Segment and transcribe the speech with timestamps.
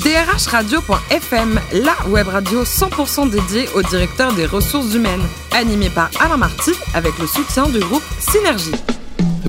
[0.00, 6.72] drhradio.fm, la web radio 100% dédiée au directeur des ressources humaines, animée par Alain Marty
[6.94, 8.72] avec le soutien du groupe Synergie.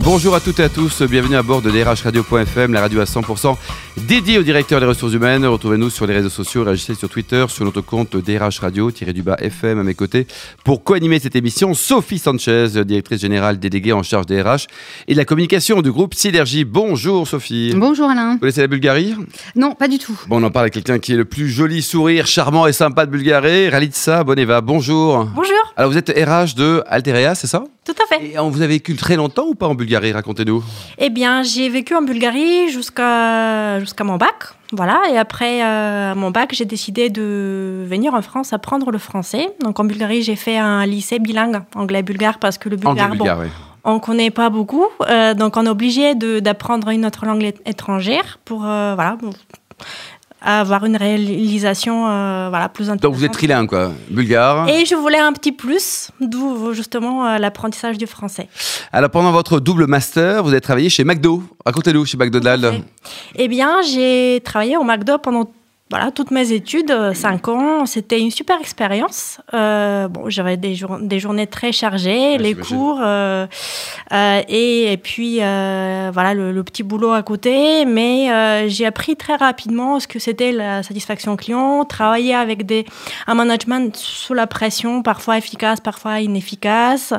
[0.01, 3.57] Bonjour à toutes et à tous, bienvenue à bord de drhradio.fm, la radio à 100%
[4.07, 5.45] dédiée au directeur des ressources humaines.
[5.45, 9.83] Retrouvez-nous sur les réseaux sociaux, réagissez sur Twitter, sur notre compte DRH Radio-du-bas FM à
[9.83, 10.27] mes côtés.
[10.63, 14.67] Pour co-animer cette émission, Sophie Sanchez, directrice générale déléguée en charge des RH
[15.07, 16.65] et de la communication du groupe Synergie.
[16.65, 17.73] Bonjour Sophie.
[17.75, 18.33] Bonjour Alain.
[18.33, 19.15] Vous connaissez la Bulgarie?
[19.55, 20.19] Non, pas du tout.
[20.27, 23.05] Bon, on en parle avec quelqu'un qui est le plus joli sourire, charmant et sympa
[23.05, 24.61] de Bulgarie, Ralitsa Boneva.
[24.61, 25.25] Bonjour.
[25.35, 25.73] Bonjour.
[25.75, 27.63] Alors vous êtes RH de Alterea, c'est ça?
[27.85, 28.33] Tout à fait.
[28.33, 30.11] Et on vous avez vécu très longtemps ou pas en Bulgarie?
[30.11, 30.63] Racontez-nous.
[30.99, 34.53] Eh bien, j'ai vécu en Bulgarie jusqu'à jusqu'à mon bac.
[34.71, 39.49] Voilà, et après euh, mon bac, j'ai décidé de venir en France apprendre le français.
[39.63, 43.47] Donc en Bulgarie, j'ai fait un lycée bilingue, anglais-bulgare, parce que le bulgare, oui.
[43.83, 44.85] on ne connaît pas beaucoup.
[45.09, 49.17] Euh, donc on est obligé d'apprendre une autre langue étrangère pour euh, voilà,
[50.39, 53.03] pour avoir une réalisation euh, voilà, plus intéressante.
[53.03, 53.91] Donc vous êtes trilingue, quoi.
[54.09, 54.69] Bulgare.
[54.69, 58.47] Et je voulais un petit plus, d'où justement euh, l'apprentissage du français.
[58.91, 61.43] Alors pendant votre double master, vous avez travaillé chez McDo.
[61.65, 62.81] Racontez-nous, chez McDonald's.
[63.35, 65.49] Eh bien, j'ai travaillé au McDo pendant
[65.91, 67.85] voilà, toutes mes études, 5 ans.
[67.87, 69.39] C'était une super expérience.
[69.55, 73.47] Euh, bon, j'avais des, jour- des journées très chargées, les cours euh,
[74.13, 77.85] euh, et, et puis euh, voilà le, le petit boulot à côté.
[77.85, 82.85] Mais euh, j'ai appris très rapidement ce que c'était la satisfaction client, travailler avec des,
[83.25, 87.13] un management sous la pression, parfois efficace, parfois inefficace,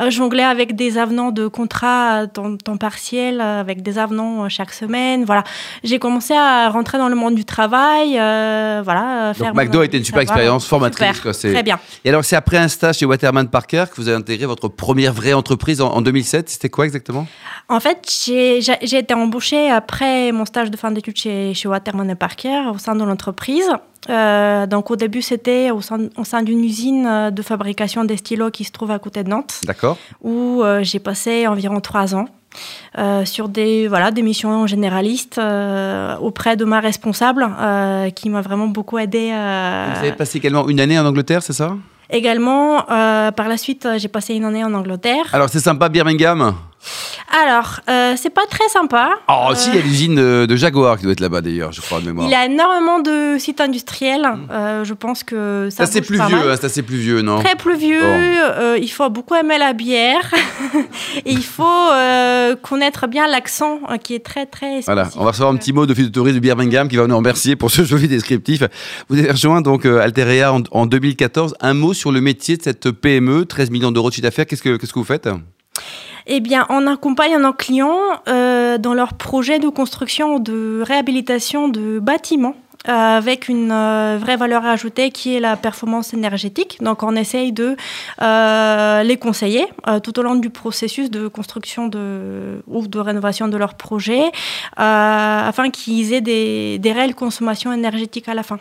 [0.00, 4.44] euh, jongler avec des avenants de contrat à temps, temps partiel, euh, avec des avenants
[4.44, 5.24] euh, chaque semaine.
[5.24, 5.44] Voilà,
[5.84, 8.07] j'ai commencé à rentrer dans le monde du travail.
[8.16, 11.16] Euh, voilà, faire Donc McDo a été une super expérience formatrice.
[11.16, 11.32] Super, quoi.
[11.32, 11.78] Très bien.
[12.04, 15.12] Et alors c'est après un stage chez Waterman Parker que vous avez intégré votre première
[15.12, 16.48] vraie entreprise en, en 2007.
[16.48, 17.26] C'était quoi exactement?
[17.68, 22.70] En fait, j'ai été embauchée après mon stage de fin d'études chez, chez Waterman Parker
[22.72, 23.68] au sein de l'entreprise.
[24.08, 28.64] Euh, donc au début, c'était au sein, d'une usine euh, de fabrication des stylos qui
[28.64, 29.98] se trouve à côté de Nantes, D'accord.
[30.22, 32.26] où euh, j'ai passé environ trois ans.
[32.98, 38.40] Euh, sur des, voilà, des missions généralistes euh, auprès de ma responsable euh, qui m'a
[38.40, 39.30] vraiment beaucoup aidé.
[39.32, 41.76] euh, Vous avez passé également une année en Angleterre, c'est ça?
[42.10, 45.26] Également, par la suite, j'ai passé une année en Angleterre.
[45.32, 46.54] Alors c'est sympa Birmingham?
[47.30, 49.10] Alors, euh, c'est pas très sympa.
[49.28, 51.72] Oh Euh, si, il y a l'usine de, de Jaguar qui doit être là-bas d'ailleurs,
[51.72, 52.26] je crois de mémoire.
[52.26, 54.26] Il y a énormément de sites industriels.
[54.50, 57.40] Euh, je pense que ça Ça c'est plus vieux, hein, c'est assez plus vieux, non
[57.40, 58.00] Très pluvieux.
[58.02, 60.32] Euh, il faut beaucoup aimer la bière.
[61.26, 64.80] et il faut euh, connaître bien l'accent euh, qui est très très.
[64.80, 65.20] Voilà, spécifique.
[65.20, 67.56] on va recevoir un petit mot de de tourisme de Birmingham qui va nous remercier
[67.56, 68.62] pour ce joli descriptif.
[69.08, 71.56] Vous avez rejoint donc euh, Alterea en, en 2014.
[71.60, 74.46] Un mot sur le métier de cette PME, 13 millions d'euros de chiffre d'affaires.
[74.46, 75.28] Qu'est-ce que, qu'est-ce que vous faites?
[76.30, 81.98] Eh bien, on accompagne nos clients euh, dans leurs projets de construction de réhabilitation de
[81.98, 82.54] bâtiments.
[82.88, 86.78] euh, avec une euh, vraie valeur ajoutée qui est la performance énergétique.
[86.80, 87.76] Donc on essaye de
[89.10, 89.66] les conseiller
[90.04, 91.90] tout au long du processus de construction
[92.66, 94.22] ou de rénovation de leur projet
[94.76, 98.58] afin qu'ils aient des réelles consommations énergétiques à la fin.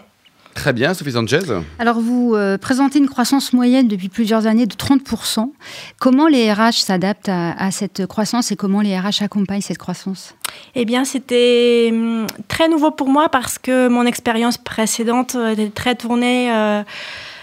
[0.57, 1.43] Très bien, Sophie Sanchez.
[1.77, 5.51] Alors, vous euh, présentez une croissance moyenne depuis plusieurs années de 30%.
[5.99, 10.33] Comment les RH s'adaptent à, à cette croissance et comment les RH accompagnent cette croissance?
[10.73, 15.93] Eh bien, c'était hum, très nouveau pour moi parce que mon expérience précédente était très
[15.93, 16.81] tournée euh,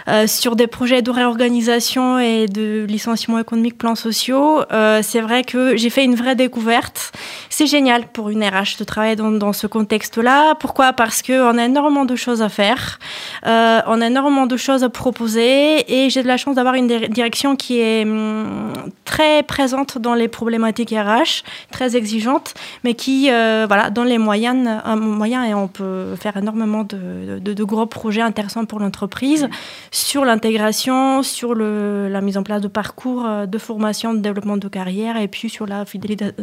[0.08, 4.60] euh, sur des projets de réorganisation et de licenciement économique, plans sociaux.
[4.72, 7.12] Euh, c'est vrai que j'ai fait une vraie découverte.
[7.50, 10.54] C'est génial pour une RH de travailler dans, dans ce contexte-là.
[10.56, 10.92] Pourquoi?
[10.92, 12.98] Parce qu'on a énormément de choses à faire,
[13.46, 16.86] euh, on a énormément de choses à proposer et j'ai de la chance d'avoir une
[16.86, 18.72] dir- direction qui est hum,
[19.04, 22.54] très présente dans les problématiques RH, très exigeante,
[22.84, 27.38] mais qui, euh, voilà, dans les moyennes, un moyen, et on peut faire énormément de,
[27.38, 29.48] de- de gros projets intéressants pour l'entreprise
[29.94, 34.56] sur l'intégration, sur le, la mise en place de parcours euh, de formation, de développement
[34.56, 35.84] de carrière, et puis sur la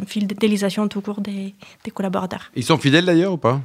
[0.08, 1.54] fidélisation tout court des,
[1.84, 2.50] des collaborateurs.
[2.56, 3.60] Ils sont fidèles d'ailleurs ou pas?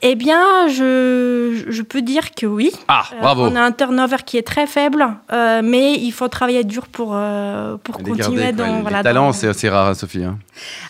[0.00, 2.70] Eh bien, je, je peux dire que oui.
[2.88, 3.42] Ah, Euh, bravo.
[3.46, 7.10] on a un turnover qui est très faible, euh, mais il faut travailler dur pour,
[7.12, 8.76] euh, pour Les continuer dans...
[8.76, 10.24] Les voilà, talents, c'est assez rare, hein, Sophie.
[10.24, 10.38] hein.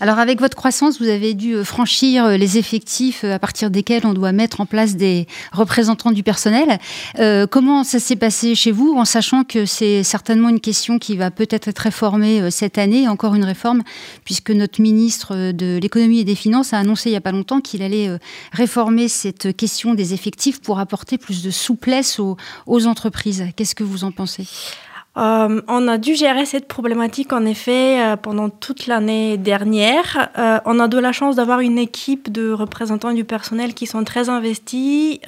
[0.01, 4.33] Alors, avec votre croissance, vous avez dû franchir les effectifs à partir desquels on doit
[4.33, 6.79] mettre en place des représentants du personnel.
[7.19, 11.17] Euh, comment ça s'est passé chez vous, en sachant que c'est certainement une question qui
[11.17, 13.83] va peut-être être réformée euh, cette année, encore une réforme,
[14.25, 17.33] puisque notre ministre euh, de l'économie et des finances a annoncé il n'y a pas
[17.33, 18.19] longtemps qu'il allait euh,
[18.53, 23.45] réformer cette question des effectifs pour apporter plus de souplesse aux entreprises.
[23.57, 24.47] Qu'est-ce que vous en pensez?
[25.19, 30.31] Euh, on a dû gérer cette problématique en effet euh, pendant toute l'année dernière.
[30.39, 34.05] Euh, on a de la chance d'avoir une équipe de représentants du personnel qui sont
[34.05, 35.19] très investis,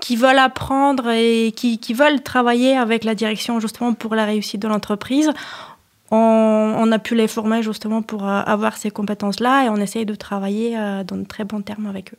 [0.00, 4.62] qui veulent apprendre et qui, qui, veulent travailler avec la direction justement pour la réussite
[4.62, 5.30] de l'entreprise.
[6.12, 10.14] On, on, a pu les former justement pour avoir ces compétences-là et on essaye de
[10.14, 10.76] travailler
[11.06, 12.18] dans de très bons termes avec eux.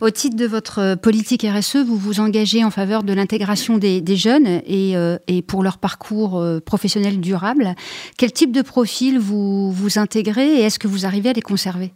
[0.00, 4.46] Au titre de votre politique RSE, vous vous engagez en faveur de l'intégration des, jeunes
[4.46, 7.74] et, euh, et, pour leur parcours euh, professionnel durable.
[8.16, 11.92] Quel type de profil vous, vous intégrez et est-ce que vous arrivez à les conserver?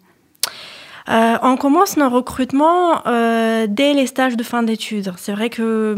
[1.10, 5.12] Euh, on commence nos recrutements euh, dès les stages de fin d'études.
[5.18, 5.94] C'est vrai que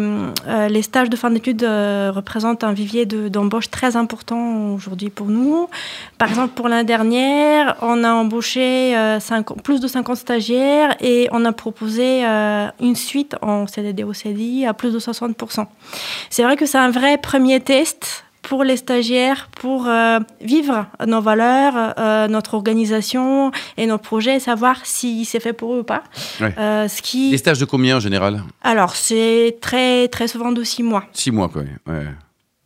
[0.49, 5.69] euh, les stages de fin d'études représentent un vivier d'embauche très important aujourd'hui pour nous.
[6.19, 8.97] Par exemple, pour l'année dernière, on a embauché
[9.63, 12.25] plus de 50 stagiaires et on a proposé
[12.81, 15.67] une suite en CDD au CDI à plus de 60%.
[16.31, 21.21] C'est vrai que c'est un vrai premier test pour les stagiaires, pour euh, vivre nos
[21.21, 26.05] valeurs, euh, notre organisation et nos projets, savoir si c'est fait pour eux ou pas.
[26.41, 27.33] Euh, ce qui...
[27.33, 28.45] Les stages de combien en général?
[28.63, 31.07] Alors, c'est très, très souvent de six mois.
[31.13, 31.63] Six mois, quoi.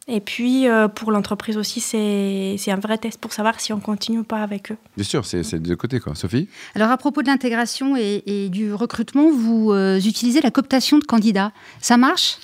[0.07, 0.67] Et puis,
[0.97, 4.73] pour l'entreprise aussi, c'est un vrai test pour savoir si on continue ou pas avec
[4.73, 4.77] eux.
[4.97, 6.15] Bien sûr, c'est de deux côtés, quoi.
[6.15, 6.49] Sophie?
[6.75, 11.53] Alors, à propos de l'intégration et, et, du recrutement, vous utilisez la cooptation de candidats.
[11.81, 12.39] Ça marche?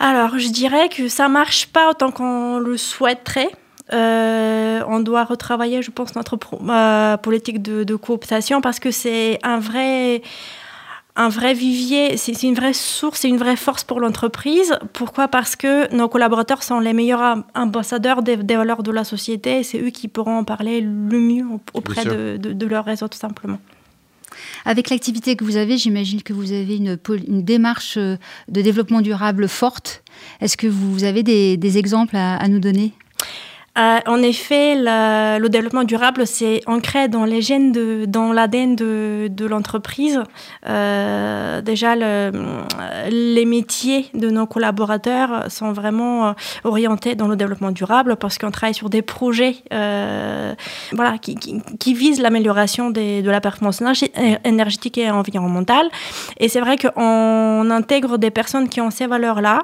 [0.00, 3.50] Alors, je dirais que ça marche pas autant qu'on le souhaiterait.
[3.92, 6.38] Euh, on doit retravailler, je pense, notre
[6.70, 10.22] euh, politique de, cooptation parce que c'est un vrai,
[11.16, 14.74] un vrai vivier, c'est une vraie source, c'est une vraie force pour l'entreprise.
[14.94, 15.28] Pourquoi?
[15.28, 19.80] Parce que nos collaborateurs sont les meilleurs ambassadeurs des, valeurs de la société et c'est
[19.82, 21.44] eux qui pourront en parler le mieux
[21.74, 23.58] auprès de, de leur réseau, tout simplement.
[24.64, 26.98] Avec l'activité que vous avez, j'imagine que vous avez une,
[27.42, 28.16] démarche euh,
[28.48, 30.02] de développement durable forte.
[30.40, 32.92] Est-ce que vous avez des, exemples à nous donner?
[33.80, 37.72] Euh, en effet, le développement durable, c'est ancré dans les gènes,
[38.06, 40.20] dans l'ADN de, l'entreprise.
[40.68, 42.30] Euh, déjà, le,
[43.10, 46.32] les métiers de nos collaborateurs sont vraiment euh,
[46.64, 49.56] orientés dans le développement durable parce qu'on travaille sur des projets
[50.92, 53.82] voilà, qui visent l'amélioration de la performance
[54.44, 55.88] énergétique et environnementale.
[56.38, 59.62] Et c'est vrai qu'on intègre des personnes qui ont ces valeurs-là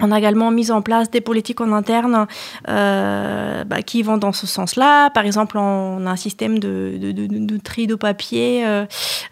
[0.00, 2.26] on a également mis en place des politiques en interne
[2.68, 5.10] euh, bah, qui vont dans ce sens-là.
[5.10, 8.66] Par exemple, on a un système de, de, tri de papier.
[8.66, 8.86] Euh,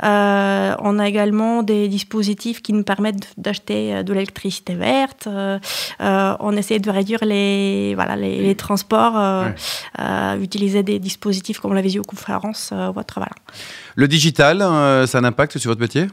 [0.05, 5.29] euh, on a également des dispositifs qui nous permettent d'acheter de l'électricité verte.
[6.01, 9.47] on essaie de réduire les, voilà, les, transports,
[10.41, 13.33] utiliser des dispositifs comme la visioconférence, votre, voilà.
[13.97, 14.59] Le digital,
[15.07, 16.07] ça a un impact sur votre métier?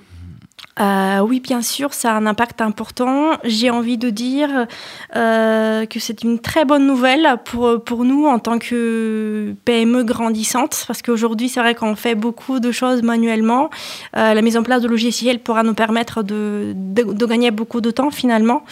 [0.79, 3.31] Euh, oui, bien sûr, ça a un impact important.
[3.43, 4.67] J'ai envie de dire
[5.15, 10.83] euh, que c'est une très bonne nouvelle pour, pour nous en tant que PME grandissante,
[10.85, 13.69] parce qu'aujourd'hui, c'est vrai qu'on fait beaucoup de choses manuellement.
[14.17, 17.91] Euh, la mise en place de logiciels pourra nous permettre de, de, gagner beaucoup de
[17.91, 18.63] temps finalement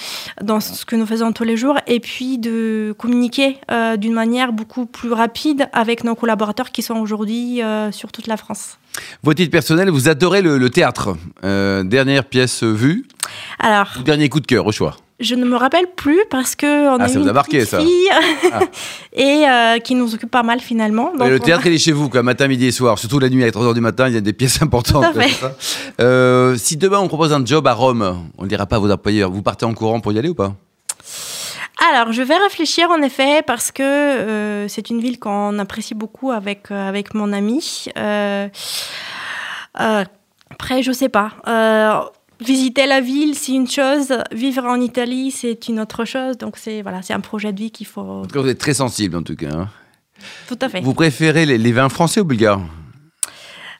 [0.42, 3.58] dans ce que nous faisons tous les jours, et puis de communiquer
[3.98, 7.62] d'une manière beaucoup plus rapide avec nos collaborateurs qui sont aujourd'hui
[7.92, 8.78] sur toute la France.
[9.24, 11.16] Votre titre personnel, vous adorez le, théâtre.
[11.44, 13.06] Euh, dernière pièce vue
[13.60, 13.88] Alors.
[14.06, 17.04] dernier coup de cœur au choix je ne me rappelle plus parce que on ah,
[17.04, 17.80] a ça une vous a marqué, ça.
[17.80, 18.10] fille
[18.52, 18.60] ah.
[19.14, 21.14] et euh, qui nous occupe pas mal finalement.
[21.18, 23.00] le théâtre, il est chez vous, quoi, matin, midi et soir.
[23.00, 25.06] Surtout la nuit à 3h du matin, il y a des pièces importantes.
[26.00, 28.92] Euh, si demain on propose un job à Rome, on ne dira pas à vos
[28.92, 30.56] employeurs, vous partez en courant pour y aller ou pas?
[31.92, 36.32] Alors, je vais réfléchir en effet parce que euh, c'est une ville qu'on apprécie beaucoup
[36.32, 37.86] avec, euh, avec mon ami.
[37.98, 38.48] Euh,
[39.76, 42.12] après, je sais pas.
[42.40, 44.14] visiter la ville, c'est une chose.
[44.32, 46.38] Vivre en Italie, c'est une autre chose.
[46.38, 48.24] Donc, c'est voilà, c'est un projet de vie qu'il faut.
[48.34, 49.54] Vous êtes très sensible en tout cas.
[49.54, 49.70] Hein.
[50.48, 50.82] Tout à fait.
[50.82, 52.62] Vous préférez les, les vins français ou bulgares?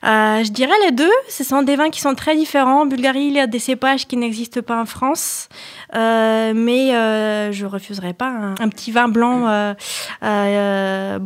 [0.04, 1.10] Je dirais les deux.
[1.28, 2.82] Ce sont des vins qui sont très différents.
[2.82, 5.48] En Bulgarie, il y a des cépages qui n'existent pas en France.
[5.94, 9.74] Euh, mais euh, je refuserais pas un, petit vin blanc
[10.20, 11.18] venant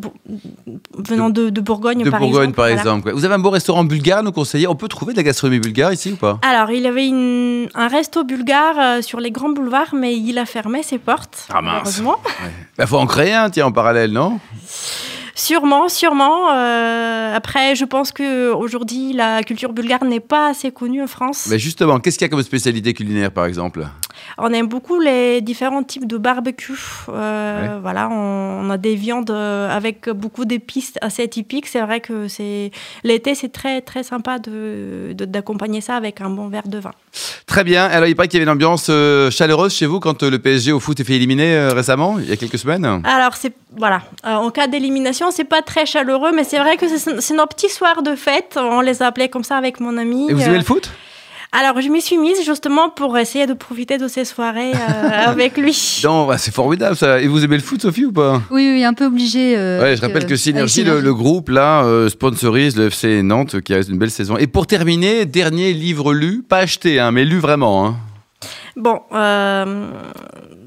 [1.30, 2.56] de, Bourgogne, de par Bourgogne, exemple.
[2.56, 3.12] par exemple.
[3.12, 5.92] Vous avez un beau restaurant bulgare nous conseiller On peut trouver de la gastronomie bulgare
[5.92, 6.38] ici ou pas?
[6.42, 7.10] Alors, il y avait
[7.74, 11.46] un resto bulgare sur les grands boulevards, mais il a fermé ses portes.
[11.52, 11.98] Ah mince.
[11.98, 12.04] Il
[12.76, 14.38] bah, faut en créer un, tiens, en parallèle, non?
[15.38, 16.50] Sûrement, sûrement.
[16.50, 21.46] Euh, après, je pense que aujourd'hui, la culture bulgare n'est pas assez connue en France.
[21.48, 23.86] Mais justement, qu'est-ce qu'il y a comme spécialité culinaire, par exemple?
[24.36, 26.74] On aime beaucoup les différents types de barbecue.
[27.08, 31.68] Euh, voilà, on, a des viandes euh, avec beaucoup d'épices assez typiques.
[31.68, 32.72] C'est vrai que c'est
[33.04, 36.92] l'été, c'est très très sympa de d'accompagner ça avec un bon verre de vin.
[37.58, 37.86] Très bien.
[37.86, 40.38] Alors, il paraît qu'il y avait une ambiance euh, chaleureuse chez vous quand euh, le
[40.38, 42.84] PSG au foot est fait éliminer euh, récemment, il y a quelques semaines?
[43.02, 47.34] Alors, c'est voilà, en cas d'élimination, c'est pas très chaleureux, mais c'est vrai que c'est
[47.34, 48.56] nos petits soirs de fête.
[48.56, 50.30] On les appelait comme ça avec mon ami.
[50.30, 50.88] Et vous aimez le foot?
[51.52, 54.72] Alors, je m'y suis mise justement pour essayer de profiter de ces soirées
[55.26, 56.00] avec lui.
[56.04, 57.20] Non, bah, c'est formidable ça.
[57.20, 58.42] Et vous aimez le foot, Sophie, ou pas?
[58.50, 59.56] Oui, oui, un peu obligé.
[59.56, 63.80] ouais, je rappelle que Synergie, le, le, groupe, là, sponsorise le FC Nantes, qui a
[63.80, 64.36] une belle saison.
[64.36, 67.86] Et pour terminer, dernier livre lu, pas acheté, hein, mais lu vraiment.
[67.86, 67.96] Hein.
[68.78, 69.90] Bon, euh,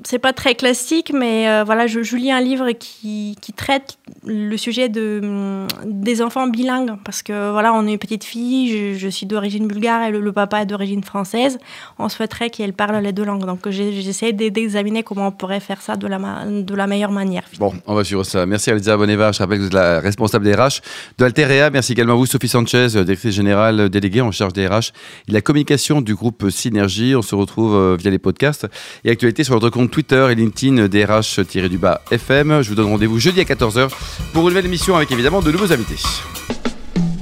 [0.03, 4.89] c'est pas très classique, mais euh, voilà, je, lis un livre qui, traite le sujet
[4.89, 6.91] de, des enfants bilingues.
[7.06, 10.62] Parce que voilà, on est une petite fille, je, suis d'origine bulgare et le, papa
[10.62, 11.58] est d'origine française.
[12.00, 13.46] On souhaiterait qu'elle parle les deux langues.
[13.46, 17.44] Donc j'essaie d'examiner comment on pourrait faire ça de la, de meilleure manière.
[17.60, 18.46] Bon, on va suivre ça.
[18.46, 19.32] Merci Aliza Boneva.
[19.32, 20.82] Je rappelle que vous êtes la responsable des RH
[21.18, 21.70] de Alterea.
[21.70, 24.91] Merci également à vous, Sophie Sanchez, directrice générale déléguée en charge des RH
[25.27, 27.15] et la communication du groupe Synergie.
[27.15, 28.67] On se retrouve euh, les podcasts
[29.03, 32.62] et actualités sur notre compte Twitter et LinkedIn DRH-du-bas FM.
[32.62, 33.89] Je vous donne rendez-vous jeudi à 14h
[34.34, 35.98] pour une nouvelle émission avec évidemment de nouveaux invités.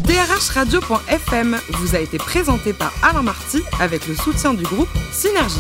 [0.06, 5.60] DRHradio.fm vous a été présenté par Alain Marty avec le soutien du groupe Synergie.